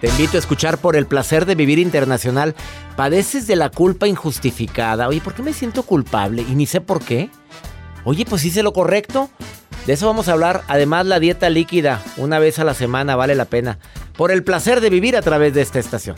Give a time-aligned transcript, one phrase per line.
[0.00, 2.54] Te invito a escuchar por el placer de vivir internacional.
[2.96, 5.08] ¿Padeces de la culpa injustificada?
[5.08, 6.42] Oye, ¿por qué me siento culpable?
[6.42, 7.30] Y ni sé por qué.
[8.04, 9.30] Oye, pues hice lo correcto.
[9.86, 10.62] De eso vamos a hablar.
[10.68, 13.78] Además, la dieta líquida, una vez a la semana, vale la pena.
[14.16, 16.16] Por el placer de vivir a través de esta estación.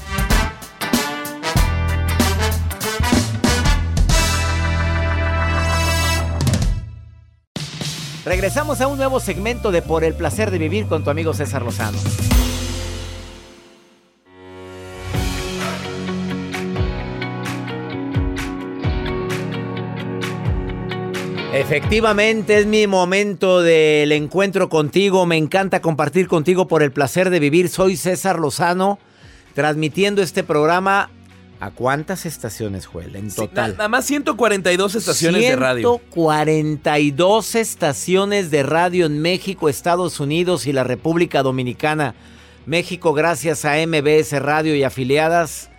[8.24, 11.62] Regresamos a un nuevo segmento de Por el placer de vivir con tu amigo César
[11.62, 11.98] Lozano.
[21.58, 25.26] Efectivamente, es mi momento del encuentro contigo.
[25.26, 27.68] Me encanta compartir contigo por el placer de vivir.
[27.68, 29.00] Soy César Lozano,
[29.54, 31.10] transmitiendo este programa.
[31.58, 33.72] ¿A cuántas estaciones, Joel, en total?
[33.72, 36.00] nada más 142 estaciones de radio.
[36.12, 42.14] 142 estaciones de radio en México, Estados Unidos y la República Dominicana.
[42.66, 45.70] México gracias a MBS Radio y afiliadas.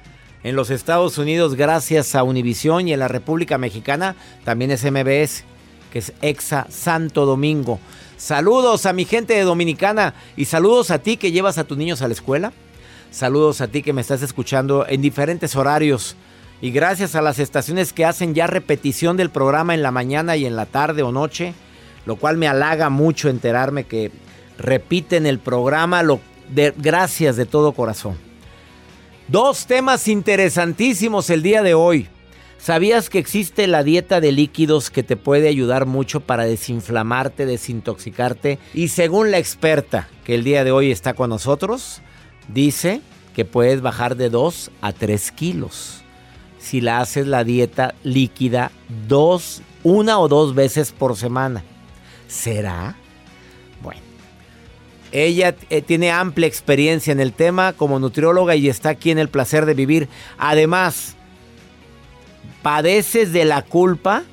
[0.43, 5.45] En los Estados Unidos gracias a Univisión y en la República Mexicana también es MBS
[5.91, 7.79] que es Exa Santo Domingo.
[8.17, 12.01] Saludos a mi gente de Dominicana y saludos a ti que llevas a tus niños
[12.01, 12.51] a la escuela.
[13.11, 16.15] Saludos a ti que me estás escuchando en diferentes horarios.
[16.61, 20.45] Y gracias a las estaciones que hacen ya repetición del programa en la mañana y
[20.45, 21.53] en la tarde o noche,
[22.05, 24.11] lo cual me halaga mucho enterarme que
[24.57, 26.03] repiten el programa.
[26.03, 26.19] Lo,
[26.49, 28.17] de, gracias de todo corazón.
[29.29, 32.09] Dos temas interesantísimos el día de hoy.
[32.59, 38.59] ¿Sabías que existe la dieta de líquidos que te puede ayudar mucho para desinflamarte, desintoxicarte?
[38.73, 42.01] Y según la experta que el día de hoy está con nosotros,
[42.49, 43.01] dice
[43.33, 46.03] que puedes bajar de 2 a 3 kilos
[46.59, 48.71] si la haces la dieta líquida
[49.07, 51.63] dos, una o dos veces por semana.
[52.27, 52.95] ¿Será?
[53.81, 54.01] Bueno.
[55.11, 59.29] Ella eh, tiene amplia experiencia en el tema como nutrióloga y está aquí en el
[59.29, 60.09] placer de vivir.
[60.37, 61.15] Además,
[62.61, 64.23] ¿Padeces de la culpa?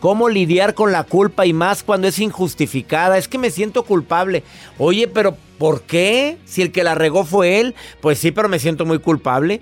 [0.00, 3.18] ¿Cómo lidiar con la culpa y más cuando es injustificada?
[3.18, 4.44] Es que me siento culpable.
[4.78, 6.38] Oye, pero ¿por qué?
[6.44, 9.60] Si el que la regó fue él, pues sí, pero me siento muy culpable.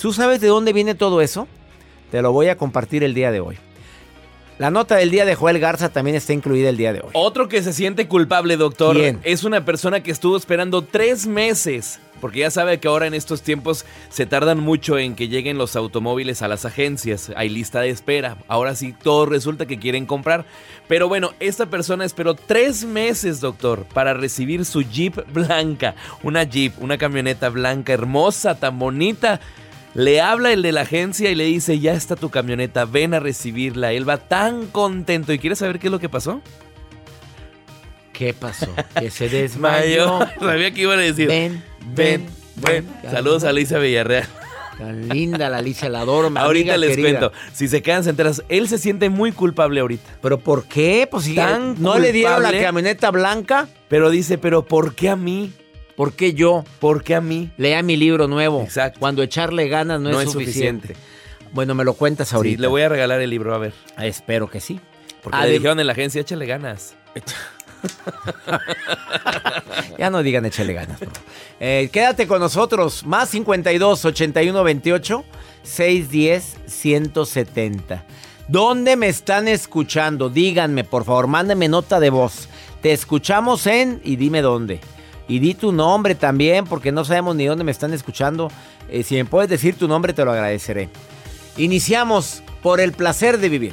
[0.00, 1.46] ¿Tú sabes de dónde viene todo eso?
[2.10, 3.58] Te lo voy a compartir el día de hoy.
[4.62, 7.10] La nota del día de Joel Garza también está incluida el día de hoy.
[7.14, 9.18] Otro que se siente culpable, doctor, ¿Quién?
[9.24, 11.98] es una persona que estuvo esperando tres meses.
[12.20, 15.74] Porque ya sabe que ahora en estos tiempos se tardan mucho en que lleguen los
[15.74, 17.32] automóviles a las agencias.
[17.34, 18.36] Hay lista de espera.
[18.46, 20.44] Ahora sí, todo resulta que quieren comprar.
[20.86, 25.96] Pero bueno, esta persona esperó tres meses, doctor, para recibir su Jeep blanca.
[26.22, 29.40] Una Jeep, una camioneta blanca hermosa, tan bonita.
[29.94, 33.20] Le habla el de la agencia y le dice, ya está tu camioneta, ven a
[33.20, 33.92] recibirla.
[33.92, 35.32] Él va tan contento.
[35.32, 36.40] ¿Y quieres saber qué es lo que pasó?
[38.12, 38.68] ¿Qué pasó?
[38.98, 40.20] Que se desmayó.
[40.40, 41.28] Sabía que iban a decir.
[41.28, 41.62] Ven,
[41.94, 42.86] ven, ven.
[43.10, 44.26] Saludos a Alicia Villarreal.
[44.78, 46.30] Tan linda la Alicia, la adoro.
[46.30, 47.18] mi Ahorita amiga les querida.
[47.20, 47.32] cuento.
[47.52, 50.10] Si se quedan centradas, él se siente muy culpable ahorita.
[50.22, 51.06] ¿Pero por qué?
[51.10, 55.16] Pues si Tan no le dieron la camioneta blanca, Pero dice, pero ¿por qué a
[55.16, 55.52] mí?
[55.96, 56.64] ¿Por qué yo?
[56.80, 57.50] ¿Por qué a mí?
[57.56, 58.62] Lea mi libro nuevo.
[58.62, 59.00] Exacto.
[59.00, 60.88] Cuando echarle ganas no, No es, es suficiente.
[60.88, 61.12] suficiente.
[61.52, 62.62] Bueno, me lo cuentas Sí, ahorita.
[62.62, 63.74] le voy a regalar el libro, a ver.
[63.96, 64.80] Ah, Espero que sí.
[65.22, 66.94] Porque le dijeron en la agencia, échale ganas.
[69.98, 70.98] Ya no digan échale ganas.
[71.60, 73.04] Eh, quédate con nosotros.
[73.04, 75.24] Más 52 81 28
[75.62, 78.04] 610 170.
[78.48, 80.28] ¿Dónde me están escuchando?
[80.28, 82.48] Díganme, por favor, mándenme nota de voz.
[82.82, 84.80] Te escuchamos en y dime dónde.
[85.32, 88.50] Y di tu nombre también, porque no sabemos ni dónde me están escuchando.
[88.90, 90.90] Eh, si me puedes decir tu nombre, te lo agradeceré.
[91.56, 93.72] Iniciamos por el placer de vivir.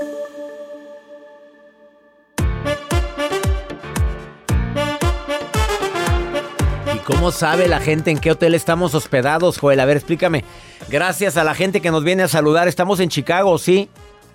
[7.11, 9.81] ¿Cómo sabe la gente en qué hotel estamos hospedados, Joel?
[9.81, 10.45] A ver, explícame.
[10.89, 12.69] Gracias a la gente que nos viene a saludar.
[12.69, 13.89] Estamos en Chicago, ¿sí?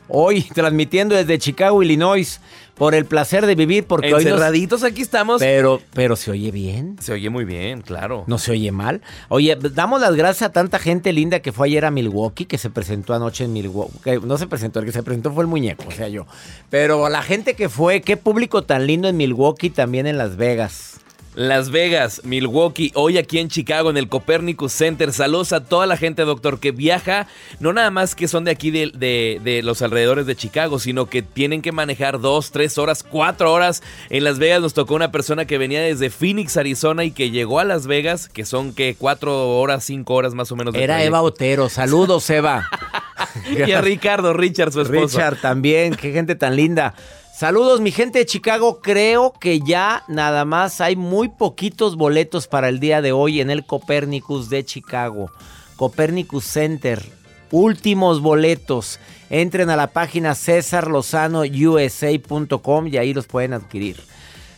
[0.08, 2.38] Hoy transmitiendo desde Chicago, Illinois,
[2.74, 4.42] por el placer de vivir, porque hoy nos...
[4.84, 5.40] aquí estamos.
[5.40, 6.96] Pero, pero se oye bien.
[7.00, 8.24] Se oye muy bien, claro.
[8.26, 9.00] No se oye mal.
[9.30, 12.68] Oye, damos las gracias a tanta gente linda que fue ayer a Milwaukee, que se
[12.68, 14.20] presentó anoche en Milwaukee.
[14.22, 16.26] no se presentó, el que se presentó fue el muñeco, o sea, yo.
[16.68, 21.00] Pero la gente que fue, qué público tan lindo en Milwaukee, también en Las Vegas.
[21.36, 25.12] Las Vegas, Milwaukee, hoy aquí en Chicago en el Copernicus Center.
[25.12, 27.26] Saludos a toda la gente, doctor, que viaja,
[27.60, 31.60] no nada más que son de aquí de, los alrededores de Chicago, sino que tienen
[31.60, 33.82] que manejar dos, tres horas, cuatro horas.
[34.08, 37.60] En Las Vegas nos tocó una persona que venía desde Phoenix, Arizona y que llegó
[37.60, 40.74] a Las Vegas, que son que cuatro horas, cinco horas más o menos.
[40.74, 42.66] Era Eva Otero, saludos Eva.
[43.54, 45.18] y a Ricardo, Richard, su esposo.
[45.18, 46.94] Richard también, qué gente tan linda.
[47.36, 52.70] Saludos mi gente de Chicago, creo que ya nada más hay muy poquitos boletos para
[52.70, 55.30] el día de hoy en el Copernicus de Chicago.
[55.76, 57.04] Copernicus Center,
[57.50, 58.98] últimos boletos.
[59.28, 63.98] Entren a la página cesarlozanousa.com y ahí los pueden adquirir.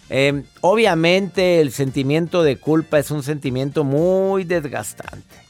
[0.08, 5.47] Em, obviamente el sentimiento de culpa es un sentimiento muy desgastante.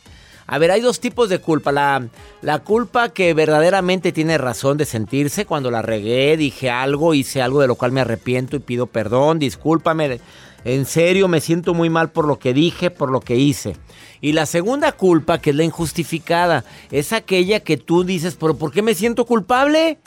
[0.51, 1.73] A ver, hay dos tipos de culpa.
[1.73, 7.61] La, culpa que verdaderamente tiene razón de sentirse cuando la regué, dije algo, hice algo
[7.61, 10.21] de lo cual me arrepiento y pido perdón, discúlpame.
[10.65, 13.77] En serio, me siento muy mal por lo que dije, por lo que hice.
[14.23, 18.73] Y la segunda culpa, que es la injustificada, es aquella que tú dices, pero ¿por
[18.73, 19.99] qué me siento culpable?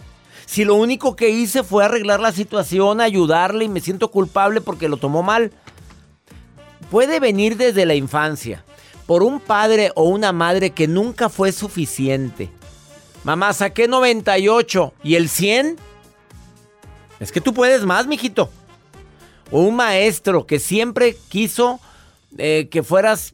[0.47, 4.89] Si lo único que hice fue arreglar la situación, ayudarle y me siento culpable porque
[4.89, 5.51] lo tomó mal.
[6.89, 8.65] Puede venir desde la infancia
[9.11, 12.49] por un padre o una madre que nunca fue suficiente.
[13.25, 15.75] Mamá, saqué 98 y el 100.
[17.19, 18.49] Es que tú puedes más, mijito.
[19.51, 21.81] O un maestro que siempre quiso
[22.37, 23.33] eh, que fueras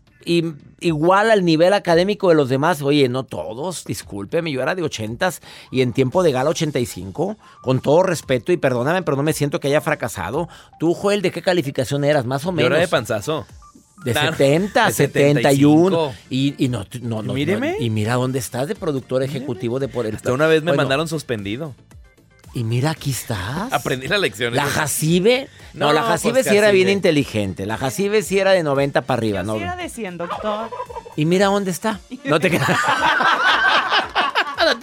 [0.79, 2.81] igual al nivel académico de los demás.
[2.81, 5.31] Oye, no todos, discúlpeme, yo era de 80
[5.69, 7.37] y en tiempo de gala 85.
[7.61, 10.49] Con todo respeto y perdóname, pero no me siento que haya fracasado.
[10.79, 12.25] Tú, Joel, ¿de qué calificación eras?
[12.25, 12.71] Más o menos.
[12.71, 13.45] Yo era de panzazo.
[14.13, 16.13] De 70, 71.
[16.29, 17.75] Y, y no, no, no, Míreme.
[17.79, 20.15] y mira dónde estás de productor ejecutivo de por el.
[20.15, 21.73] Hasta una vez me mandaron suspendido.
[22.53, 23.71] Y mira, aquí estás.
[23.71, 24.55] Aprendí la lección.
[24.55, 25.47] La Jacibe.
[25.73, 27.67] No, la Jacibe pues sí era bien inteligente.
[27.67, 29.43] La Jacibe sí era de 90 para arriba.
[29.43, 29.57] no.
[29.57, 30.69] era de 100, doctor.
[31.15, 31.99] Y mira dónde está.
[32.23, 32.67] No te creas.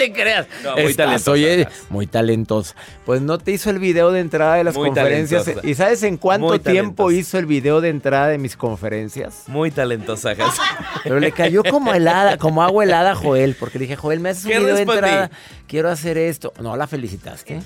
[0.08, 0.46] No te creas.
[0.76, 1.32] muy talentoso.
[1.32, 2.74] Oye, muy talentoso.
[3.04, 5.50] Pues no te hizo el video de entrada de las conferencias.
[5.62, 9.44] ¿Y sabes en cuánto tiempo hizo el video de entrada de mis conferencias?
[9.48, 10.34] Muy talentosa,
[11.04, 14.44] Pero le cayó como helada, como agua helada a Joel, porque dije, Joel, me haces
[14.44, 15.30] un video de entrada.
[15.66, 16.52] Quiero hacer esto.
[16.60, 17.60] No, la felicitaste.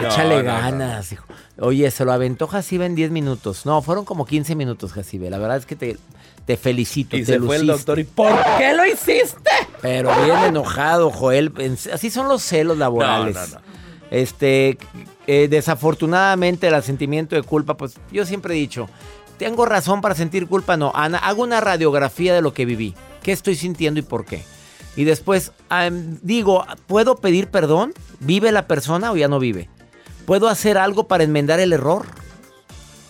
[0.00, 1.24] Échale ganas, hijo.
[1.58, 3.66] Oye, se lo aventó Jacibe en 10 minutos.
[3.66, 5.30] No, fueron como 15 minutos, Jacibe.
[5.30, 5.96] La verdad es que te,
[6.46, 7.16] te felicito.
[7.16, 7.98] Y se fue el doctor.
[7.98, 9.50] ¿Y por qué lo hiciste?
[9.80, 11.52] Pero bien enojado, Joel.
[11.92, 13.34] Así son los celos laborales.
[13.34, 13.60] No, no, no.
[14.10, 14.78] Este,
[15.26, 18.88] eh, desafortunadamente el sentimiento de culpa, pues yo siempre he dicho,
[19.38, 20.92] tengo razón para sentir culpa, no.
[20.94, 22.94] Ana, hago una radiografía de lo que viví.
[23.22, 24.42] ¿Qué estoy sintiendo y por qué?
[24.96, 25.52] Y después
[26.22, 27.92] digo, ¿puedo pedir perdón?
[28.20, 29.68] ¿Vive la persona o ya no vive?
[30.26, 32.06] ¿Puedo hacer algo para enmendar el error?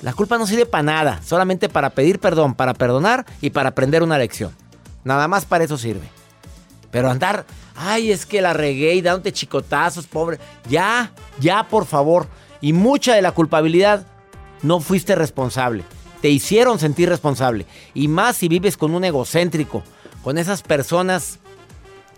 [0.04, 4.02] La culpa no sirve para nada, solamente para pedir perdón, para perdonar y para aprender
[4.02, 4.54] una lección.
[5.02, 6.06] Nada más para eso sirve.
[6.90, 10.38] Pero andar, ay, es que la regué y dándote chicotazos, pobre.
[10.68, 12.28] Ya, ya, por favor.
[12.60, 14.06] Y mucha de la culpabilidad
[14.60, 15.84] no fuiste responsable.
[16.20, 17.64] Te hicieron sentir responsable.
[17.94, 19.82] Y más si vives con un egocéntrico,
[20.22, 21.38] con esas personas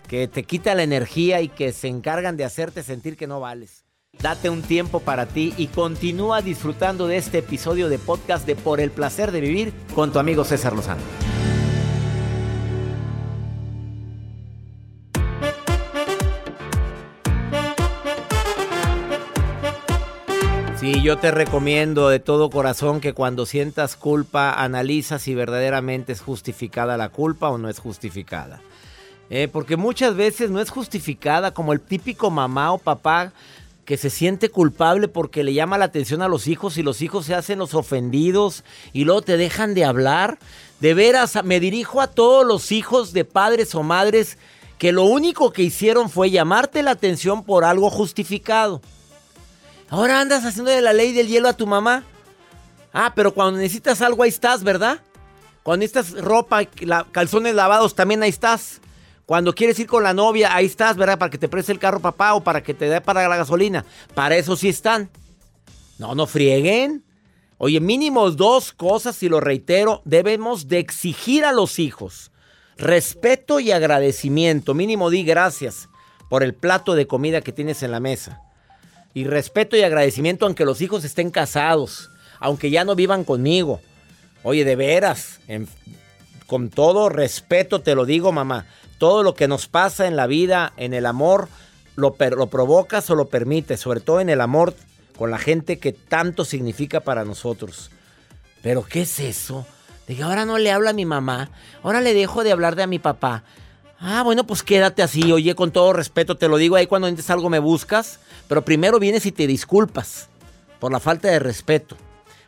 [0.09, 3.86] que te quitan la energía y que se encargan de hacerte sentir que no vales.
[4.20, 8.80] Date un tiempo para ti y continúa disfrutando de este episodio de podcast de Por
[8.80, 11.02] el placer de vivir con tu amigo César Lozano.
[20.78, 26.20] Sí, yo te recomiendo de todo corazón que cuando sientas culpa analiza si verdaderamente es
[26.20, 28.61] justificada la culpa o no es justificada.
[29.28, 33.32] Eh, porque muchas veces no es justificada como el típico mamá o papá
[33.87, 37.25] que se siente culpable porque le llama la atención a los hijos y los hijos
[37.25, 40.38] se hacen los ofendidos y luego te dejan de hablar.
[40.81, 44.38] De veras, me dirijo a todos los hijos de padres o madres
[44.76, 48.83] que lo único que hicieron fue llamarte la atención por algo justificado.
[49.88, 52.02] Ahora andas haciendo de la ley del hielo a tu mamá.
[52.93, 55.00] Ah, pero cuando necesitas algo ahí estás, ¿verdad?
[55.62, 56.64] Cuando necesitas ropa,
[57.12, 58.81] calzones lavados, también ahí estás.
[59.26, 61.18] Cuando quieres ir con la novia, ahí estás, ¿verdad?
[61.18, 63.85] Para que te preste el carro papá o para que te dé para la gasolina.
[64.14, 65.11] Para eso sí están.
[65.99, 67.04] No, no frieguen.
[67.59, 72.30] Oye, mínimo dos cosas, y lo reitero, debemos de exigir a los hijos.
[72.76, 74.75] Respeto y agradecimiento.
[74.75, 75.88] Mínimo di gracias
[76.28, 78.42] por el plato de comida que tienes en la mesa.
[79.12, 83.80] Y respeto y agradecimiento aunque los hijos estén casados, aunque ya no vivan conmigo.
[84.45, 85.40] Oye, de veras,
[86.47, 88.66] con todo respeto te lo digo, mamá.
[88.99, 91.49] Todo lo que nos pasa en la vida, en el amor,
[91.97, 94.75] lo, lo provocas o lo permites, sobre todo en el amor
[95.17, 97.91] con la gente que tanto significa para nosotros.
[98.62, 99.67] Pero ¿qué es eso?
[100.07, 101.50] Que ahora no le habla a mi mamá,
[101.83, 103.43] ahora le dejo de hablar de a mi papá.
[103.99, 107.31] Ah, bueno, pues quédate así, oye, con todo respeto, te lo digo ahí cuando necesites
[107.31, 110.29] algo me buscas, pero primero vienes y te disculpas
[110.79, 111.97] por la falta de respeto.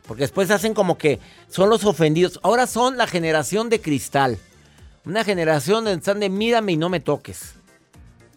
[0.07, 2.39] Porque después hacen como que son los ofendidos.
[2.41, 4.39] Ahora son la generación de cristal.
[5.05, 7.55] Una generación donde están de mírame y no me toques.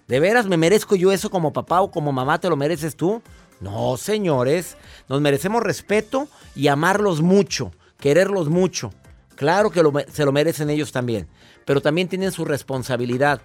[0.09, 3.23] ¿De veras me merezco yo eso como papá o como mamá te lo mereces tú?
[3.61, 4.77] No, señores.
[5.09, 8.93] Nos merecemos respeto y amarlos mucho, quererlos mucho.
[9.37, 11.29] Claro que se lo merecen ellos también.
[11.65, 13.41] Pero también tienen su responsabilidad.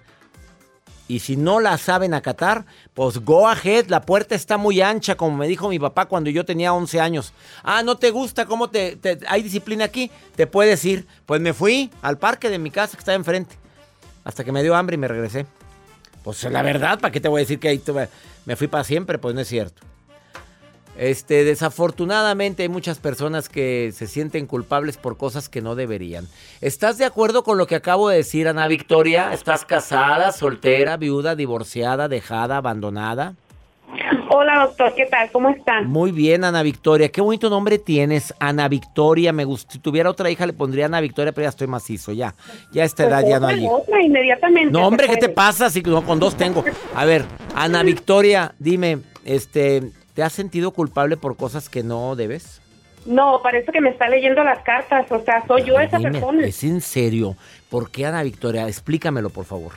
[1.08, 5.38] Y si no la saben acatar, pues go ahead, la puerta está muy ancha, como
[5.38, 7.32] me dijo mi papá cuando yo tenía 11 años.
[7.62, 10.10] Ah, ¿no te gusta cómo te, hay disciplina aquí?
[10.36, 11.06] Te puedes ir.
[11.24, 13.56] Pues me fui al parque de mi casa que está enfrente.
[14.22, 15.46] Hasta que me dio hambre y me regresé.
[16.22, 17.82] Pues la verdad, ¿para qué te voy a decir que ahí
[18.44, 19.16] me fui para siempre?
[19.16, 19.87] Pues no es cierto.
[20.98, 26.26] Este, desafortunadamente hay muchas personas que se sienten culpables por cosas que no deberían.
[26.60, 29.32] ¿Estás de acuerdo con lo que acabo de decir, Ana Victoria?
[29.32, 33.34] ¿Estás casada, soltera, viuda, divorciada, dejada, abandonada?
[34.30, 35.30] Hola doctor, ¿qué tal?
[35.30, 35.86] ¿Cómo están?
[35.86, 37.08] Muy bien, Ana Victoria.
[37.08, 39.32] Qué bonito nombre tienes, Ana Victoria.
[39.32, 39.72] Me gusta.
[39.72, 42.34] Si tuviera otra hija le pondría Ana Victoria, pero ya estoy macizo, ya.
[42.72, 43.66] Ya a esta edad ya no hay.
[43.66, 44.70] Otra, inmediatamente.
[44.70, 45.70] No, hombre, ¿qué te pasa?
[45.70, 46.64] Si con dos tengo.
[46.94, 47.24] A ver,
[47.54, 52.60] Ana Victoria, dime, este, ¿Te has sentido culpable por cosas que no debes?
[53.06, 55.06] No, parece que me está leyendo las cartas.
[55.12, 56.44] O sea, soy yo esa persona.
[56.44, 57.36] ¿Es en serio?
[57.70, 58.66] ¿Por qué, Ana Victoria?
[58.66, 59.74] Explícamelo, por favor.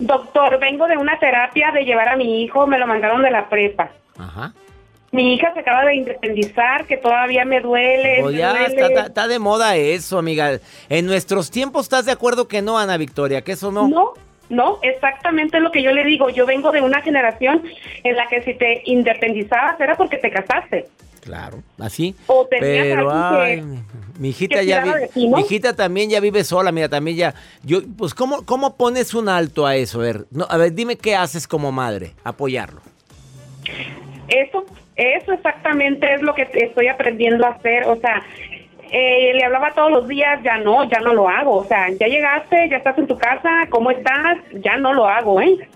[0.00, 2.66] Doctor, vengo de una terapia de llevar a mi hijo.
[2.66, 3.92] Me lo mandaron de la prepa.
[4.18, 4.52] Ajá.
[5.12, 8.24] Mi hija se acaba de independizar, que todavía me duele.
[8.24, 10.58] Oh, ya Está, está, de moda eso, amiga.
[10.88, 13.42] En nuestros tiempos, ¿estás de acuerdo que no, Ana Victoria?
[13.42, 13.86] Que eso no.
[13.86, 14.14] No,
[14.48, 16.30] no, exactamente lo que yo le digo.
[16.30, 17.62] Yo vengo de una generación
[18.04, 20.86] en la que si te independizabas era porque te casaste.
[21.20, 22.14] Claro, así.
[22.48, 23.62] Pero ay,
[24.18, 24.82] mi hijita ya
[25.14, 29.28] mi hijita también ya vive sola, mira, también ya yo pues cómo cómo pones un
[29.28, 32.80] alto a eso, a ver, no, a ver, dime qué haces como madre, apoyarlo.
[34.28, 34.64] Eso,
[34.96, 38.22] eso exactamente es lo que estoy aprendiendo a hacer, o sea,
[38.90, 41.56] eh, le hablaba todos los días, ya no, ya no lo hago.
[41.56, 44.38] O sea, ya llegaste, ya estás en tu casa, ¿cómo estás?
[44.52, 45.68] Ya no lo hago, ¿eh?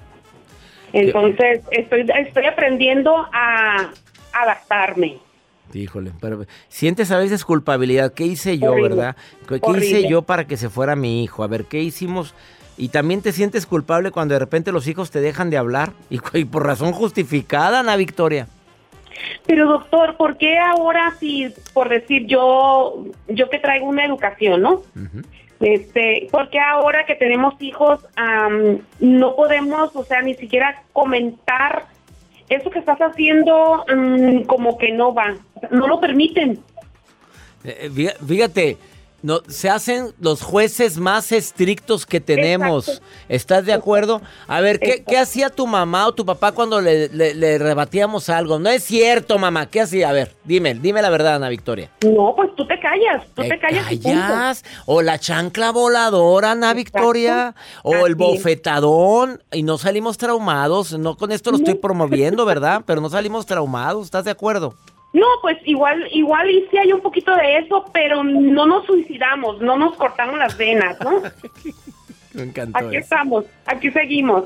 [0.92, 3.90] Entonces, estoy, estoy aprendiendo a
[4.32, 5.18] adaptarme.
[5.74, 8.12] Híjole, pero sientes a veces culpabilidad.
[8.12, 9.16] ¿Qué hice yo, verdad?
[9.48, 11.44] ¿Qué, hice yo para que se fuera mi hijo?
[11.44, 12.34] A ver, ¿qué hicimos?
[12.76, 16.18] Y también te sientes culpable cuando de repente los hijos te dejan de hablar y,
[16.34, 18.48] y por razón justificada, Ana Victoria.
[19.46, 24.82] Pero doctor, ¿por qué ahora si, por decir yo, yo que traigo una educación, ¿no?
[25.60, 28.00] Este, ¿por qué ahora que tenemos hijos
[29.00, 31.86] no podemos, o sea, ni siquiera comentar
[32.48, 33.84] eso que estás haciendo
[34.46, 35.34] como que no va,
[35.70, 36.60] no lo permiten?
[37.64, 38.76] Eh, eh, fíjate,
[39.22, 43.00] no, se hacen los jueces más estrictos que tenemos.
[43.28, 44.20] ¿Estás de acuerdo?
[44.48, 48.58] A ver, ¿qué, ¿qué, hacía tu mamá o tu papá cuando le, le, rebatíamos algo?
[48.58, 49.66] No es cierto, mamá.
[49.66, 50.10] ¿Qué hacía?
[50.10, 51.90] A ver, dime, dime la verdad, Ana Victoria.
[52.04, 54.64] No, pues tú te callas, tú te, callas.
[54.86, 57.54] O la chancla voladora, Ana Victoria.
[57.84, 59.40] O el bofetadón.
[59.52, 60.98] Y no salimos traumados.
[60.98, 62.82] No con esto lo estoy promoviendo, ¿verdad?
[62.86, 64.06] Pero no salimos traumados.
[64.06, 64.74] ¿Estás de acuerdo?
[65.12, 69.60] No, pues igual, igual y sí hay un poquito de eso, pero no nos suicidamos,
[69.60, 71.22] no nos cortamos las venas, ¿no?
[72.32, 72.78] Me encantó.
[72.78, 74.44] Aquí estamos, aquí seguimos.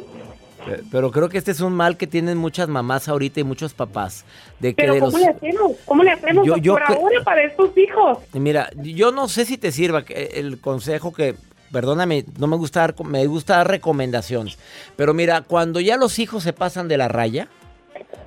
[0.68, 3.74] Eh, pero creo que este es un mal que tienen muchas mamás ahorita y muchos
[3.74, 4.24] papás.
[4.58, 5.72] De que Pero ¿cómo le hacemos?
[5.84, 8.18] ¿Cómo le hacemos yo, por ahora para estos hijos?
[8.32, 11.36] Mira, yo no sé si te sirva el consejo que,
[11.70, 14.58] perdóname, no me gusta dar, me gusta dar recomendaciones.
[14.96, 17.46] Pero mira, cuando ya los hijos se pasan de la raya,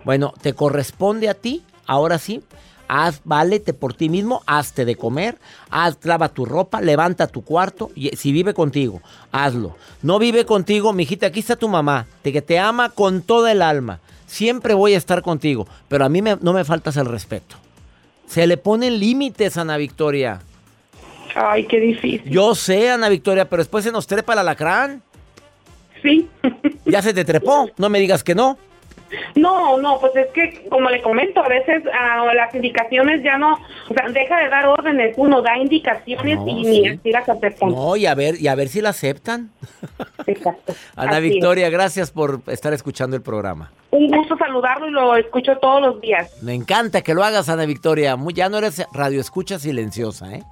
[0.06, 2.42] bueno, te corresponde a ti ahora sí,
[2.88, 5.38] haz, válete por ti mismo, hazte de comer,
[5.72, 9.76] haz, lava tu ropa, levanta tu cuarto, y si vive contigo, hazlo.
[10.04, 13.64] No vive contigo, mijita, aquí está tu mamá, te, que te ama con toda el
[13.64, 14.00] alma.
[14.28, 17.56] Siempre voy a estar contigo, pero a mí no me faltas el respeto.
[18.28, 20.42] Se le ponen límites, Ana Victoria.
[21.34, 22.30] Ay, qué difícil.
[22.30, 25.02] Yo sé, Ana Victoria, pero después se nos trepa el alacrán.
[26.04, 26.28] Sí.
[26.86, 28.60] ya se te trepó, no me digas que no.
[29.36, 33.54] No, no, pues es que, como le comento, a veces a las indicaciones ya no,
[33.54, 37.70] o sea, deja de dar órdenes, uno da indicaciones y ni así las aceptan.
[37.70, 39.52] No, y a ver, y a ver si la aceptan.
[40.28, 40.74] Exacto.
[40.96, 43.72] Ana Victoria, gracias por estar escuchando el programa.
[43.92, 46.42] Un gusto saludarlo y lo escucho todos los días.
[46.44, 48.16] Me encanta que lo hagas, Ana Victoria.
[48.34, 50.44] Ya no eres radio escucha silenciosa, ¿eh?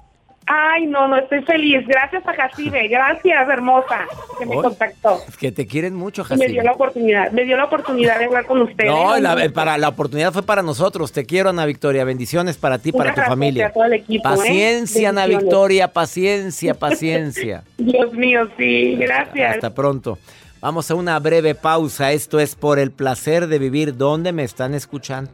[0.50, 1.86] Ay, no, no estoy feliz.
[1.86, 2.88] Gracias a Jacibe.
[2.88, 4.06] Gracias, hermosa,
[4.38, 5.20] que me contactó.
[5.38, 6.46] que te quieren mucho, Jacibe.
[6.46, 8.86] Me dio la oportunidad, me dio la oportunidad de hablar con usted.
[8.86, 11.12] No, la, para, la oportunidad fue para nosotros.
[11.12, 12.02] Te quiero, Ana Victoria.
[12.04, 13.70] Bendiciones para ti, para tu familia.
[13.72, 14.36] todo el equipo, ¿eh?
[14.36, 17.64] paciencia, Ana Victoria, paciencia, paciencia.
[17.76, 19.56] Dios mío, sí, gracias.
[19.56, 20.18] Hasta pronto.
[20.60, 22.12] Vamos a una breve pausa.
[22.12, 23.96] Esto es por el placer de vivir.
[23.96, 25.32] ¿Dónde me están escuchando?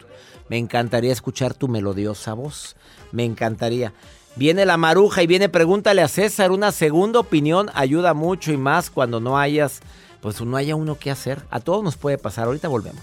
[0.49, 2.77] Me encantaría escuchar tu melodiosa voz.
[3.13, 3.93] Me encantaría.
[4.37, 6.51] Viene la maruja y viene pregúntale a César.
[6.51, 9.81] Una segunda opinión ayuda mucho y más cuando no hayas,
[10.21, 11.43] pues no haya uno que hacer.
[11.51, 12.47] A todos nos puede pasar.
[12.47, 13.03] Ahorita volvemos.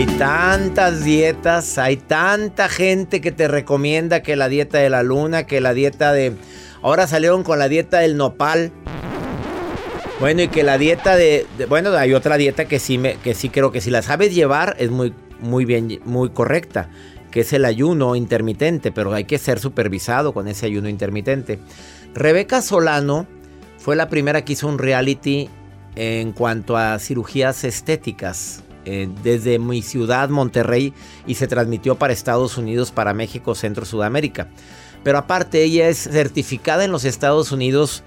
[0.00, 5.44] Hay tantas dietas, hay tanta gente que te recomienda que la dieta de la luna,
[5.44, 6.32] que la dieta de...
[6.80, 8.72] Ahora salieron con la dieta del nopal.
[10.18, 13.50] Bueno, y que la dieta de, bueno, hay otra dieta que sí me, que sí
[13.50, 16.88] creo que si la sabes llevar es muy muy bien muy correcta,
[17.30, 21.58] que es el ayuno intermitente, pero hay que ser supervisado con ese ayuno intermitente.
[22.14, 23.26] Rebeca Solano
[23.76, 25.50] fue la primera que hizo un reality
[25.94, 28.64] en cuanto a cirugías estéticas.
[28.86, 30.94] Eh, desde mi ciudad, Monterrey,
[31.26, 34.48] y se transmitió para Estados Unidos, para México, Centro, Sudamérica.
[35.02, 38.04] Pero aparte, ella es certificada en los Estados Unidos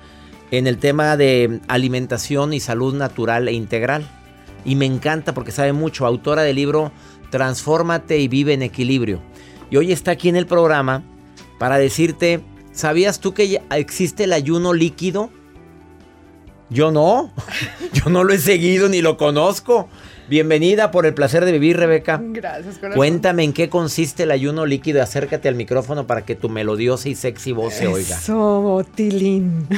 [0.51, 4.07] en el tema de alimentación y salud natural e integral.
[4.65, 6.91] Y me encanta porque sabe mucho, autora del libro
[7.29, 9.19] Transfórmate y vive en equilibrio.
[9.71, 11.03] Y hoy está aquí en el programa
[11.57, 15.31] para decirte, ¿sabías tú que existe el ayuno líquido?
[16.69, 17.31] Yo no,
[17.93, 19.89] yo no lo he seguido ni lo conozco.
[20.29, 22.19] Bienvenida por el placer de vivir, Rebeca.
[22.21, 22.95] Gracias, corazón.
[22.95, 25.03] Cuéntame en qué consiste el ayuno líquido.
[25.03, 28.17] Acércate al micrófono para que tu melodiosa y sexy voz se oiga.
[28.17, 29.67] Eso, Tilín.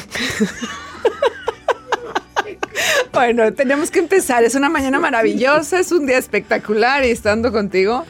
[3.13, 4.43] bueno, tenemos que empezar.
[4.43, 8.05] Es una mañana maravillosa, es un día espectacular y estando contigo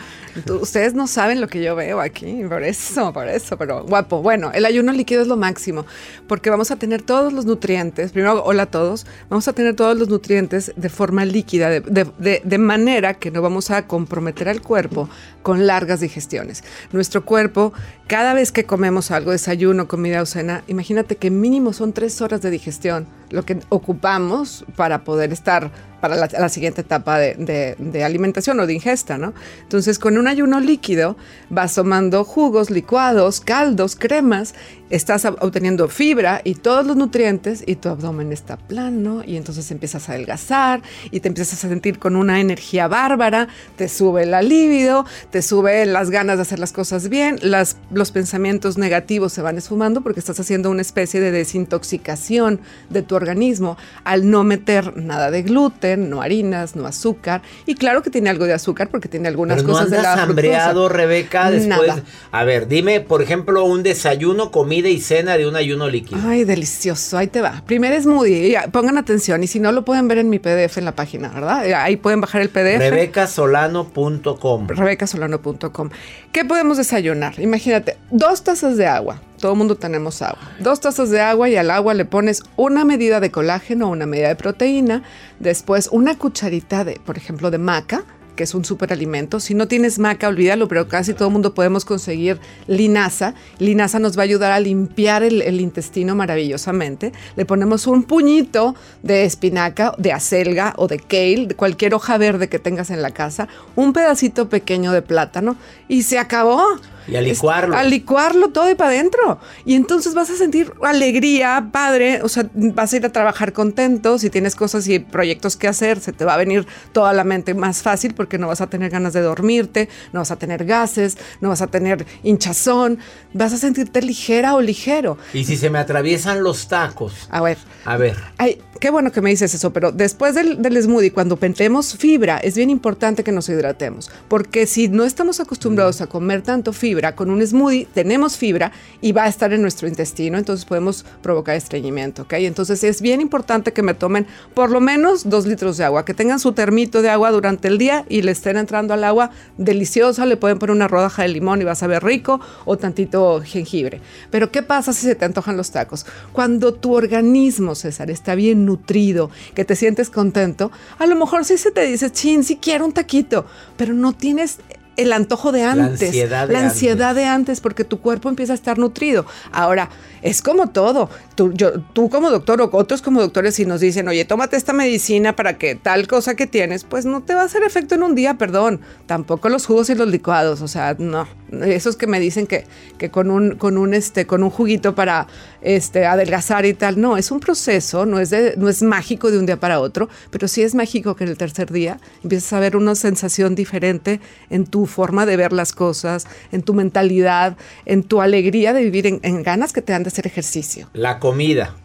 [0.62, 4.22] Ustedes no saben lo que yo veo aquí, por eso, por eso, pero guapo.
[4.22, 5.86] Bueno, el ayuno líquido es lo máximo,
[6.28, 9.98] porque vamos a tener todos los nutrientes, primero, hola a todos, vamos a tener todos
[9.98, 15.10] los nutrientes de forma líquida, de, manera que no vamos a comprometer al cuerpo
[15.42, 16.64] con largas digestiones.
[16.92, 17.74] Nuestro cuerpo
[18.08, 22.42] cada vez que comemos algo, desayuno, comida o cena, imagínate que mínimo son tres horas
[22.42, 28.68] de digestión lo que ocupamos para poder estar para la, siguiente etapa de, alimentación o
[28.68, 29.34] de ingesta, ¿no?
[29.64, 31.18] Entonces, con un ayuno líquido
[31.50, 34.54] vas tomando jugos, licuados, caldos, cremas,
[34.92, 40.08] estás obteniendo fibra y todos los nutrientes y tu abdomen está plano y entonces empiezas
[40.08, 45.06] a adelgazar y te empiezas a sentir con una energía bárbara, te sube la libido,
[45.32, 49.58] te sube las ganas de hacer las cosas bien, las, los pensamientos negativos se van
[49.58, 55.32] esfumando porque estás haciendo una especie de desintoxicación de tu organismo al no meter nada
[55.32, 57.42] de gluten, no harinas, no azúcar.
[57.66, 61.50] Y claro que tiene algo de azúcar porque tiene algunas cosas de la hambreado, Rebeca,
[61.52, 61.94] después.
[62.32, 66.20] A ver, dime, por ejemplo, un desayuno, comida y cena de un ayuno líquido.
[66.26, 67.18] Ay, delicioso.
[67.18, 67.64] Ahí te va.
[67.66, 68.58] Primer smoothie.
[68.72, 69.42] Pongan atención.
[69.44, 71.64] Y si no, lo pueden ver en mi PDF en la página, ¿verdad?
[71.74, 72.80] Ahí pueden bajar el PDF.
[72.80, 74.68] Rebecasolano.com.
[74.68, 75.90] Rebecasolano.com.
[76.32, 77.40] ¿Qué podemos desayunar?
[77.40, 80.40] Imagínate, dos tazas de agua todo el mundo tenemos agua.
[80.60, 84.30] Dos tazas de agua y al agua le pones una medida de colágeno, una medida
[84.30, 85.04] de proteína,
[85.40, 89.40] después una cucharita de, por ejemplo, de maca, que es un superalimento.
[89.40, 93.34] Si no tienes maca, olvídalo, pero casi todo el mundo podemos conseguir linaza.
[93.60, 97.14] Linaza nos va a ayudar a limpiar el, el, intestino maravillosamente.
[97.36, 102.50] Le ponemos un puñito de espinaca, de acelga o de kale, de cualquier hoja verde
[102.50, 105.56] que tengas en la casa, un pedacito pequeño de plátano
[105.88, 106.66] y se acabó.
[107.08, 107.76] Y a licuarlo.
[107.76, 109.40] a licuarlo todo y para adentro.
[109.66, 112.22] Y entonces vas a sentir alegría, padre.
[112.24, 114.18] O sea, vas a ir a trabajar contento.
[114.18, 117.54] Si tienes cosas y proyectos que hacer, se te va a venir toda la mente
[117.54, 121.18] más fácil porque no vas a tener ganas de dormirte, no vas a tener gases,
[121.42, 123.00] no vas a tener hinchazón.
[123.34, 125.18] Vas a sentirte ligera o ligero.
[125.34, 127.28] Y si se me atraviesan los tacos.
[127.30, 127.58] A ver.
[127.86, 128.16] A ver.
[128.38, 132.38] Ay, qué bueno que me dices eso, pero después del, del smoothie, cuando pentemos fibra,
[132.38, 134.10] es bien importante que nos hidratemos.
[134.28, 139.12] Porque si no estamos acostumbrados a comer tanto fibra, con un smoothie tenemos fibra y
[139.12, 142.34] va a estar en nuestro intestino, entonces podemos provocar estreñimiento, ¿ok?
[142.34, 146.14] Entonces es bien importante que me tomen por lo menos dos litros de agua, que
[146.14, 150.26] tengan su termito de agua durante el día y le estén entrando al agua deliciosa,
[150.26, 154.02] le pueden poner una rodaja de limón y vas a ver rico o tantito jengibre.
[154.32, 156.06] Pero ¿qué pasa si se te antojan los tacos?
[156.32, 161.58] Cuando tu organismo, César, está bien nutrido, que te sientes contento, a lo mejor sí
[161.58, 163.46] se te dice, chin, sí quiero un taquito,
[163.78, 164.60] pero no tienes
[164.98, 167.24] el antojo de antes, la ansiedad de, la ansiedad antes.
[167.24, 169.26] de antes, porque tu cuerpo empieza a estar nutrido.
[169.52, 169.90] Ahora,
[170.22, 171.10] es como todo.
[171.36, 174.74] Tú, yo, tú como doctor o otros como doctores, si nos dicen, oye, tómate esta
[174.74, 178.04] medicina para que tal cosa que tienes, pues no te va a hacer efecto en
[178.04, 178.82] un día, perdón.
[179.06, 181.28] Tampoco los jugos y los licuados, o sea, no.
[181.64, 182.66] Esos que me dicen que,
[182.98, 185.28] que con un, con un, este, con un juguito para
[185.62, 189.46] este, adelgazar y tal, no, es un proceso, no es, no es mágico de un
[189.46, 192.76] día para otro, pero sí es mágico que en el tercer día empiezas a ver
[192.76, 198.22] una sensación diferente en tu forma de ver las cosas, en tu mentalidad, en tu
[198.22, 200.90] alegría de vivir, en, en ganas que te dan de hacer ejercicio.
[200.94, 201.76] La comida.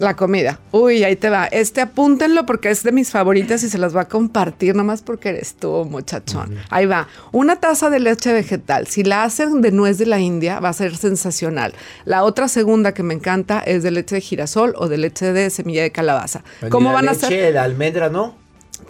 [0.00, 0.58] La comida.
[0.72, 1.44] Uy, ahí te va.
[1.44, 5.28] Este apúntenlo porque es de mis favoritas y se las voy a compartir nomás porque
[5.28, 6.56] eres tú, muchachón.
[6.70, 7.06] Ahí va.
[7.32, 8.86] Una taza de leche vegetal.
[8.86, 11.74] Si la hacen de nuez de la India, va a ser sensacional.
[12.06, 15.50] La otra segunda que me encanta es de leche de girasol o de leche de
[15.50, 16.44] semilla de calabaza.
[16.70, 17.30] ¿Cómo van a hacer?
[17.30, 18.39] Leche de almendra, ¿no?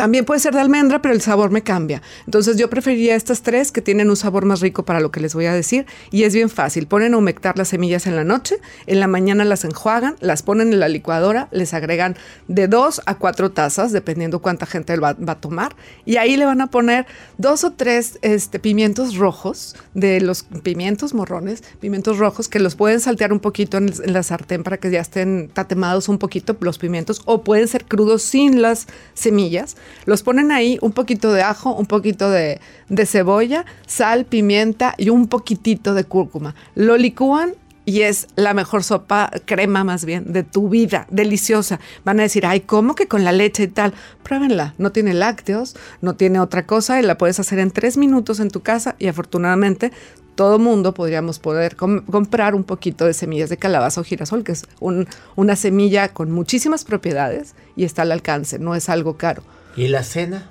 [0.01, 2.01] También puede ser de almendra, pero el sabor me cambia.
[2.25, 5.35] Entonces yo preferiría estas tres que tienen un sabor más rico para lo que les
[5.35, 5.85] voy a decir.
[6.11, 6.87] Y es bien fácil.
[6.87, 10.73] Ponen a humectar las semillas en la noche, en la mañana las enjuagan, las ponen
[10.73, 12.17] en la licuadora, les agregan
[12.49, 15.77] de dos a cuatro tazas, dependiendo cuánta gente va, va, a tomar.
[16.07, 17.05] Y ahí le van a poner
[17.37, 23.01] dos o tres este, pimientos rojos, de los pimientos morrones, pimientos rojos, que los pueden
[23.01, 26.79] saltear un poquito en, en la sartén para que ya estén tatemados un poquito los
[26.79, 31.75] pimientos, o pueden ser crudos sin las semillas los ponen ahí, un poquito de ajo,
[31.75, 36.55] un poquito de, de cebolla, sal, pimienta y un poquitito de cúrcuma.
[36.75, 41.81] Lo licúan y es la mejor sopa, crema más bien, de tu vida, deliciosa.
[42.05, 43.95] Van a decir, ay, ¿cómo que con la leche y tal?
[44.23, 48.39] Pruébenla, no tiene lácteos, no tiene otra cosa y la puedes hacer en tres minutos
[48.39, 49.93] en tu casa y afortunadamente
[50.37, 54.53] todo mundo podríamos poder com comprar un poquito de semillas de calabaza o girasol, que
[54.53, 59.43] es un, una semilla con muchísimas propiedades y está al alcance, no es algo caro.
[59.77, 60.49] ¿Y la cena?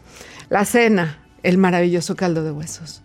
[0.49, 3.01] La cena, el maravilloso caldo de huesos.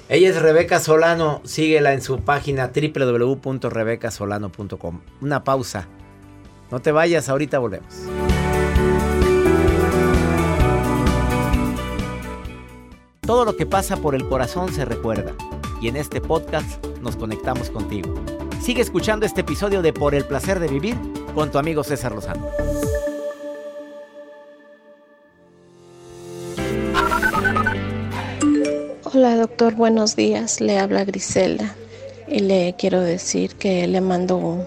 [0.08, 5.02] Ella es Rebeca Solano, síguela en su página www.rebecasolano.com.
[5.22, 5.88] Una pausa.
[6.70, 8.04] No te vayas, ahorita volvemos.
[13.22, 15.34] Todo lo que pasa por el corazón se recuerda
[15.82, 18.13] y en este podcast nos conectamos contigo.
[18.62, 20.96] Sigue escuchando este episodio de Por el placer de vivir
[21.34, 22.46] con tu amigo César Lozano.
[29.17, 30.60] Hola doctor, buenos días.
[30.60, 31.73] Le habla Griselda
[32.28, 34.65] y le quiero decir que le mando un,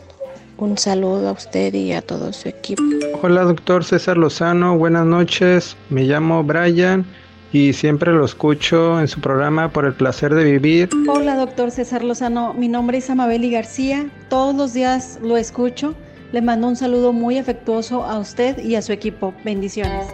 [0.57, 2.83] un saludo a usted y a todo su equipo.
[3.21, 4.79] Hola, doctor César Lozano.
[4.79, 5.77] Buenas noches.
[5.91, 7.05] Me llamo Brian
[7.53, 10.89] y siempre lo escucho en su programa por el placer de vivir.
[11.11, 12.55] Hola, doctor César Lozano.
[12.55, 14.09] Mi nombre es Amabeli García.
[14.31, 15.95] Todos los días lo escucho.
[16.33, 19.35] Le mando un saludo muy afectuoso a usted y a su equipo.
[19.45, 20.07] Bendiciones.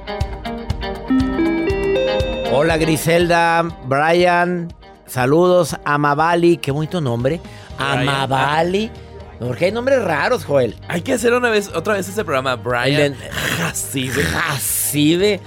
[2.52, 4.72] Hola Griselda, Brian,
[5.07, 7.40] saludos, Amabali, qué bonito nombre.
[7.76, 8.09] Brian.
[8.09, 8.90] Amabali.
[9.40, 10.76] Porque hay nombres raros, Joel.
[10.88, 13.16] Hay que hacer una vez, otra vez ese programa, Brian.
[13.59, 14.22] Jacibe.
[14.22, 15.40] Jacibe.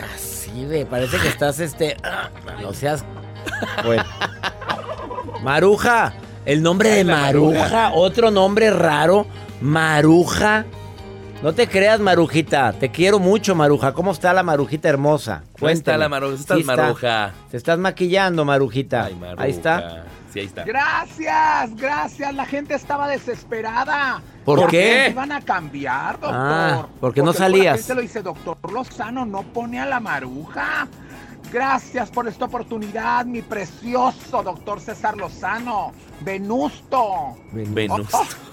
[0.00, 1.96] Jacibe, parece que estás este.
[2.60, 3.04] No seas.
[3.84, 4.04] Bueno.
[5.42, 6.14] Maruja.
[6.44, 7.04] El nombre de.
[7.04, 7.92] Maruja.
[7.94, 9.26] Otro nombre raro.
[9.60, 10.64] Maruja.
[11.42, 12.72] No te creas, Marujita.
[12.72, 13.92] Te quiero mucho, Maruja.
[13.94, 15.42] ¿Cómo está la Marujita hermosa?
[15.58, 16.36] ¿Cómo está la Maruja?
[16.36, 16.76] ¿Estás está.
[16.76, 17.34] Maruja?
[17.50, 19.06] Te estás maquillando, Marujita.
[19.06, 19.42] Ay, Maruja.
[19.42, 20.04] Ahí está.
[20.32, 20.62] Sí, ahí está.
[20.62, 22.32] Gracias, gracias.
[22.32, 24.22] La gente estaba desesperada.
[24.44, 25.08] ¿Por ¿Por qué?
[25.10, 26.30] Iban a cambiar, doctor.
[26.32, 27.72] Ah, porque no salías.
[27.74, 30.86] La gente lo dice, doctor Lozano, no pone a la maruja.
[31.52, 35.92] Gracias por esta oportunidad, mi precioso doctor César Lozano.
[36.20, 37.36] Venusto.
[37.52, 38.06] Venus.
[38.12, 38.51] Oh, oh,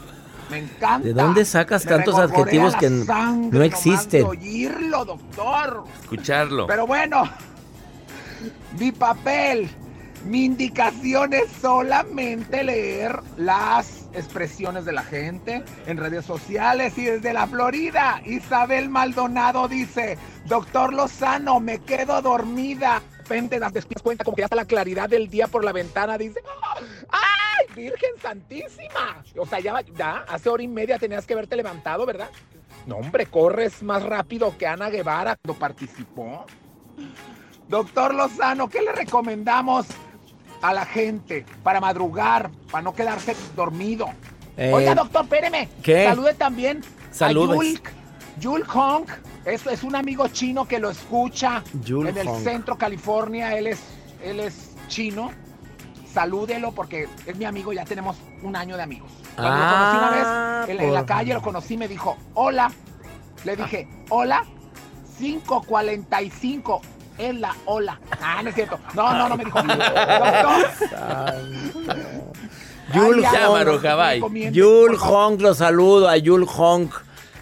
[0.49, 0.99] me encanta.
[1.07, 4.25] ¿De dónde sacas Me tantos adjetivos que no existen?
[4.25, 5.83] oírlo, doctor.
[6.01, 6.67] Escucharlo.
[6.67, 7.23] Pero bueno,
[8.79, 9.69] mi papel,
[10.25, 17.33] mi indicación es solamente leer las expresiones de la gente en redes sociales y desde
[17.33, 18.21] la Florida.
[18.25, 23.01] Isabel Maldonado dice, doctor Lozano, me quedo dormida.
[23.29, 25.71] De repente das después cuenta como que ya está la claridad del día por la
[25.71, 26.17] ventana.
[26.17, 26.41] Dice,
[27.11, 27.48] ¡ay,
[27.79, 29.23] Virgen Santísima!
[29.37, 32.29] O sea, ya, ya hace hora y media tenías que haberte levantado, ¿verdad?
[32.85, 36.45] No, hombre, corres más rápido que Ana Guevara cuando participó.
[37.67, 39.85] Doctor Lozano, ¿qué le recomendamos
[40.61, 44.07] a la gente para madrugar, para no quedarse dormido?
[44.57, 45.69] Eh, Oiga, doctor, espéreme.
[45.81, 46.05] ¿qué?
[46.05, 47.79] Salude también Saludes.
[47.85, 48.67] a Yulk.
[48.67, 49.05] Hong
[49.45, 52.43] es, es un amigo chino que lo escucha Yul en el Hong.
[52.43, 53.57] centro California.
[53.57, 53.79] Él es,
[54.23, 55.31] él es chino.
[56.13, 59.11] Salúdelo porque es mi amigo, ya tenemos un año de amigos.
[59.35, 62.71] Cuando lo conocí una Ah, vez en, en la calle, lo conocí, me dijo, hola.
[63.45, 64.43] Le dije, hola,
[65.19, 66.81] 545.
[67.17, 67.99] Es la hola.
[68.21, 68.79] Ah, no es cierto.
[68.93, 69.59] No, no, no me dijo.
[72.93, 73.51] Yul Hong.
[73.51, 74.15] Maruja, bye.
[74.15, 74.97] recomiende, Yul.
[74.97, 76.89] Hong, lo saludo a Yul Hong.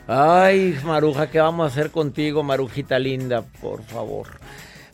[0.08, 3.44] Ay, Maruja, ¿qué vamos a hacer contigo, Marujita linda?
[3.62, 4.28] Por favor.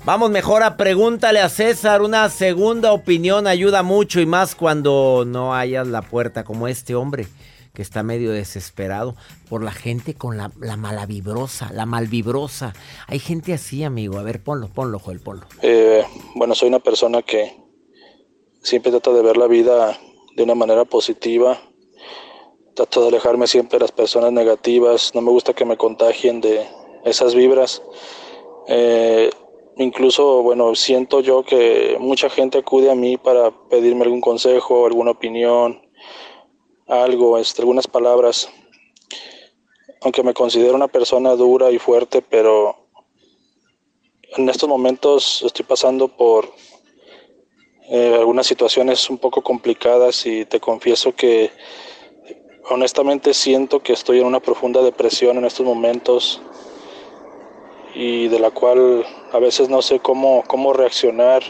[0.06, 2.02] Vamos mejor a pregúntale a César.
[2.02, 7.26] Una segunda opinión ayuda mucho y más cuando no hayas la puerta como este hombre
[7.74, 9.16] que está medio desesperado
[9.50, 12.74] por la gente con la, la malavibrosa, la malvibrosa.
[13.08, 14.20] Hay gente así, amigo.
[14.20, 15.46] A ver, ponlo, ponlo, Joel, ponlo.
[15.62, 16.04] Eh,
[16.36, 17.56] bueno, soy una persona que
[18.62, 19.98] siempre trata de ver la vida
[20.36, 21.62] de una manera positiva.
[22.76, 26.68] trato de alejarme siempre de las personas negativas, no me gusta que me contagien de
[27.06, 27.82] esas vibras.
[28.68, 29.30] Eh,
[29.78, 35.12] incluso, bueno, siento yo que mucha gente acude a mí para pedirme algún consejo, alguna
[35.12, 35.82] opinión,
[36.88, 38.50] algo, este, algunas palabras.
[40.02, 42.88] Aunque me considero una persona dura y fuerte, pero
[44.36, 46.50] en estos momentos estoy pasando por
[47.90, 51.52] eh, algunas situaciones un poco complicadas y te confieso que
[52.70, 56.42] honestamente siento que estoy en una profunda depresión en estos momentos
[57.94, 61.44] y de la cual a veces no sé cómo, cómo reaccionar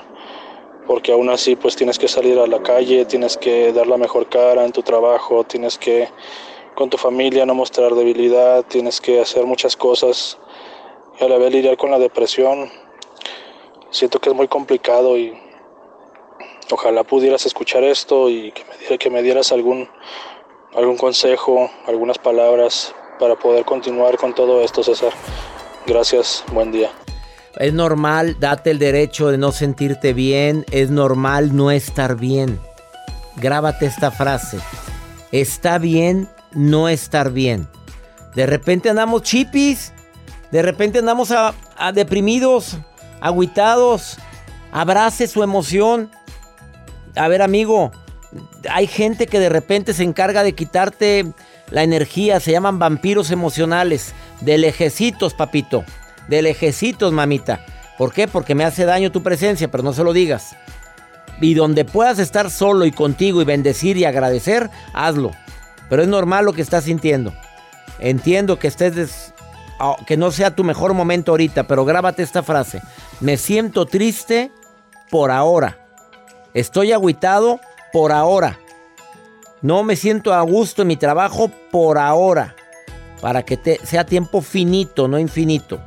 [0.88, 4.28] porque aún así pues tienes que salir a la calle, tienes que dar la mejor
[4.28, 6.10] cara en tu trabajo, tienes que
[6.76, 10.38] con tu familia no mostrar debilidad, tienes que hacer muchas cosas
[11.19, 12.69] y a la vez lidiar con la depresión.
[13.91, 15.38] Siento que es muy complicado y
[16.72, 19.88] ojalá pudieras escuchar esto y que me, que me dieras algún,
[20.74, 25.13] algún consejo, algunas palabras para poder continuar con todo esto, César.
[25.86, 26.91] Gracias, buen día.
[27.58, 32.60] Es normal, date el derecho de no sentirte bien, es normal no estar bien.
[33.36, 34.58] Grábate esta frase.
[35.32, 37.68] Está bien no estar bien.
[38.36, 39.94] De repente andamos chipis,
[40.52, 41.54] de repente andamos a,
[41.94, 42.78] deprimidos,
[43.22, 44.18] aguitados.
[44.72, 46.10] Abrace su emoción.
[47.16, 47.92] A ver, amigo,
[48.70, 51.32] hay gente que de repente se encarga de quitarte
[51.70, 54.13] la energía, se llaman vampiros emocionales.
[54.42, 55.84] De lejecitos, papito.
[56.27, 57.65] De lejecitos, mamita.
[57.97, 58.27] ¿Por qué?
[58.27, 60.55] Porque me hace daño tu presencia, pero no se lo digas.
[61.41, 65.31] Y donde puedas estar solo y contigo y bendecir y agradecer, hazlo.
[65.89, 67.33] Pero es normal lo que estás sintiendo.
[67.99, 69.33] Entiendo que estés
[69.79, 72.81] ah, que no sea tu mejor momento ahorita, pero grábate esta frase.
[73.19, 74.51] Me siento triste
[75.09, 75.77] por ahora.
[76.53, 77.59] Estoy agüitado
[77.91, 78.59] por ahora.
[79.62, 82.55] No me siento a gusto en mi trabajo por ahora
[83.21, 85.79] para que te, sea tiempo finito, no infinito.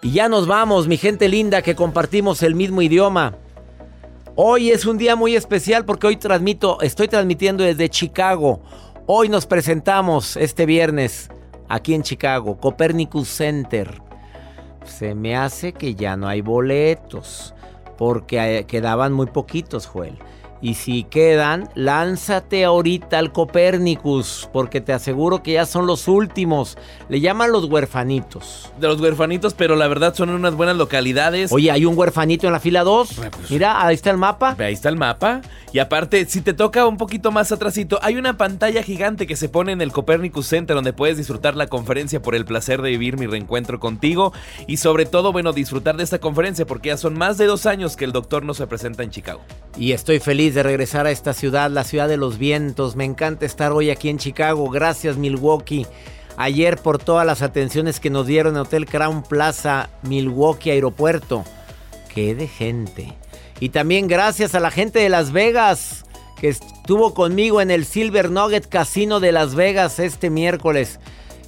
[0.00, 3.34] Y ya nos vamos, mi gente linda, que compartimos el mismo idioma.
[4.36, 8.60] Hoy es un día muy especial porque hoy transmito, estoy transmitiendo desde Chicago.
[9.06, 11.30] Hoy nos presentamos este viernes
[11.68, 14.00] aquí en Chicago, Copernicus Center.
[14.84, 17.52] Se me hace que ya no hay boletos
[17.96, 20.16] porque eh, quedaban muy poquitos, Joel.
[20.60, 26.76] Y si quedan, lánzate ahorita al Copérnicus, porque te aseguro que ya son los últimos.
[27.08, 28.72] Le llaman los huerfanitos.
[28.80, 31.52] De los huerfanitos, pero la verdad son unas buenas localidades.
[31.52, 33.14] Oye, hay un huerfanito en la fila 2.
[33.14, 34.56] Pues, Mira, ahí está el mapa.
[34.58, 35.42] Ahí está el mapa.
[35.72, 39.48] Y aparte, si te toca un poquito más atrásito, hay una pantalla gigante que se
[39.48, 43.18] pone en el Copernicus Center donde puedes disfrutar la conferencia por el placer de vivir
[43.18, 44.32] mi reencuentro contigo.
[44.66, 47.96] Y sobre todo, bueno, disfrutar de esta conferencia porque ya son más de dos años
[47.96, 49.40] que el doctor no se presenta en Chicago.
[49.76, 52.96] Y estoy feliz de regresar a esta ciudad, la ciudad de los vientos.
[52.96, 54.68] Me encanta estar hoy aquí en Chicago.
[54.70, 55.86] Gracias Milwaukee.
[56.36, 61.44] Ayer por todas las atenciones que nos dieron en Hotel Crown Plaza, Milwaukee Aeropuerto.
[62.14, 63.12] Qué de gente.
[63.60, 66.04] Y también gracias a la gente de Las Vegas
[66.40, 71.00] que estuvo conmigo en el Silver Nugget Casino de Las Vegas este miércoles.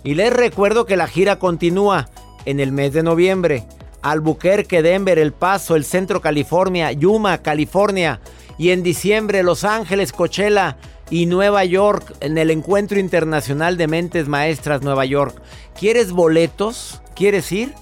[0.03, 2.09] Y les recuerdo que la gira continúa
[2.45, 3.65] en el mes de noviembre.
[4.03, 8.21] Albuquerque, Denver, El Paso, el Centro California, Yuma, California.
[8.61, 10.77] Y en diciembre Los Ángeles, Coachella
[11.09, 15.41] y Nueva York en el Encuentro Internacional de Mentes Maestras Nueva York.
[15.75, 17.01] ¿Quieres boletos?
[17.15, 17.75] ¿Quieres ir?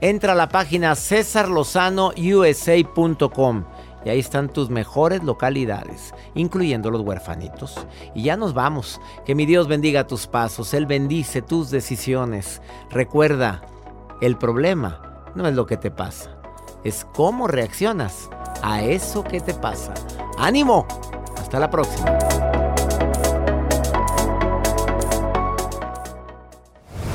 [0.00, 3.64] Entra a la página cesarlozanousa.com
[4.04, 7.84] y ahí están tus mejores localidades, incluyendo los huerfanitos.
[8.14, 9.00] Y ya nos vamos.
[9.26, 12.62] Que mi Dios bendiga tus pasos, Él bendice tus decisiones.
[12.88, 13.62] Recuerda,
[14.20, 16.39] el problema no es lo que te pasa,
[16.84, 18.28] es cómo reaccionas
[18.62, 19.94] a eso que te pasa.
[20.38, 20.86] ¡Ánimo!
[21.36, 22.18] Hasta la próxima.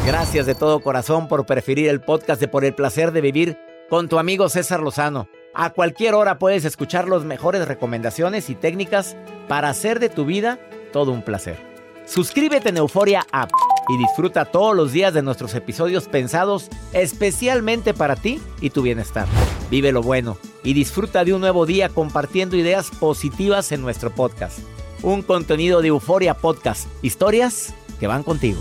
[0.06, 3.58] Gracias de todo corazón por preferir el podcast de Por el placer de vivir
[3.90, 5.28] con tu amigo César Lozano.
[5.54, 9.16] A cualquier hora puedes escuchar las mejores recomendaciones y técnicas
[9.48, 10.60] para hacer de tu vida
[10.92, 11.58] todo un placer.
[12.06, 13.50] Suscríbete en Euforia App
[13.88, 19.28] y disfruta todos los días de nuestros episodios pensados especialmente para ti y tu bienestar.
[19.70, 24.60] Vive lo bueno y disfruta de un nuevo día compartiendo ideas positivas en nuestro podcast.
[25.02, 28.60] Un contenido de Euforia Podcast, historias que van contigo.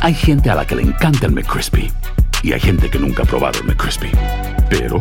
[0.00, 1.90] Hay gente a la que le encanta el McCrispy
[2.42, 4.10] y hay gente que nunca ha probado el McCrispy.
[4.68, 5.00] Pero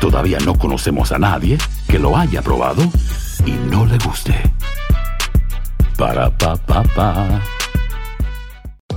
[0.00, 1.56] todavía no conocemos a nadie
[1.86, 2.82] que lo haya probado
[3.46, 4.34] y no le guste.
[6.00, 7.59] Para pa pa pa.